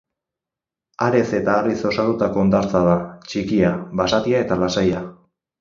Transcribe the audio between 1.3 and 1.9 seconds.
eta harriz